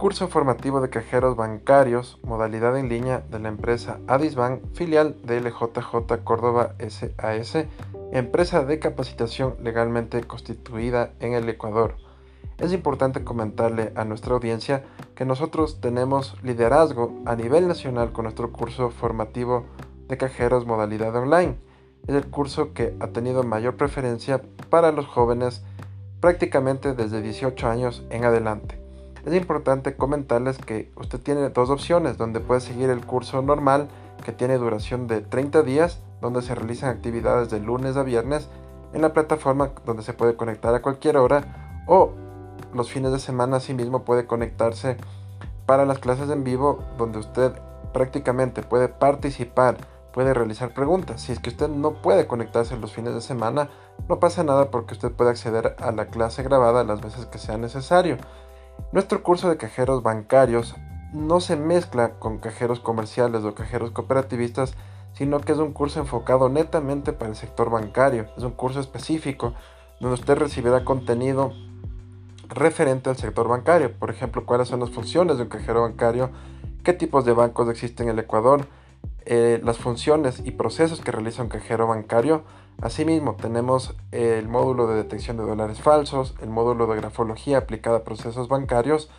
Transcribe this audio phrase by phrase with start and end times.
[0.00, 6.24] curso formativo de cajeros bancarios, modalidad en línea de la empresa Adisbank, filial de LJJ
[6.24, 7.66] Córdoba SAS,
[8.10, 11.96] empresa de capacitación legalmente constituida en el Ecuador.
[12.56, 18.52] Es importante comentarle a nuestra audiencia que nosotros tenemos liderazgo a nivel nacional con nuestro
[18.52, 19.66] curso formativo
[20.08, 21.58] de cajeros modalidad online.
[22.06, 24.40] Es el curso que ha tenido mayor preferencia
[24.70, 25.62] para los jóvenes
[26.20, 28.79] prácticamente desde 18 años en adelante.
[29.24, 33.88] Es importante comentarles que usted tiene dos opciones donde puede seguir el curso normal
[34.24, 38.48] que tiene duración de 30 días donde se realizan actividades de lunes a viernes
[38.92, 42.12] en la plataforma donde se puede conectar a cualquier hora o
[42.74, 44.96] los fines de semana asimismo puede conectarse
[45.66, 47.52] para las clases en vivo donde usted
[47.92, 49.76] prácticamente puede participar,
[50.12, 51.22] puede realizar preguntas.
[51.22, 53.68] Si es que usted no puede conectarse los fines de semana,
[54.08, 57.58] no pasa nada porque usted puede acceder a la clase grabada las veces que sea
[57.58, 58.16] necesario.
[58.92, 60.74] Nuestro curso de cajeros bancarios
[61.12, 64.74] no se mezcla con cajeros comerciales o cajeros cooperativistas,
[65.12, 68.28] sino que es un curso enfocado netamente para el sector bancario.
[68.36, 69.54] Es un curso específico
[70.00, 71.52] donde usted recibirá contenido
[72.48, 73.92] referente al sector bancario.
[73.96, 76.30] Por ejemplo, cuáles son las funciones de un cajero bancario,
[76.82, 78.66] qué tipos de bancos existen en el Ecuador,
[79.26, 82.42] eh, las funciones y procesos que realiza un cajero bancario.
[82.80, 88.04] Asimismo, tenemos el módulo de detección de dólares falsos, el módulo de grafología aplicada a
[88.04, 89.10] procesos bancarios,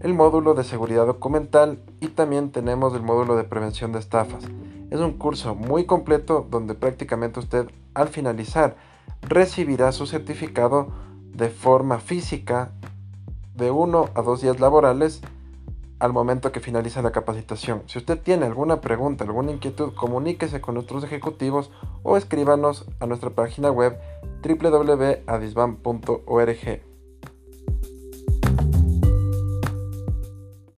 [0.00, 4.44] el módulo de seguridad documental y también tenemos el módulo de prevención de estafas.
[4.90, 8.76] Es un curso muy completo donde prácticamente usted al finalizar
[9.22, 10.88] recibirá su certificado
[11.32, 12.70] de forma física
[13.54, 15.20] de uno a dos días laborales
[15.98, 17.82] al momento que finaliza la capacitación.
[17.86, 21.70] Si usted tiene alguna pregunta, alguna inquietud, comuníquese con nuestros ejecutivos
[22.02, 23.96] o escríbanos a nuestra página web
[24.42, 26.93] www.adisban.org.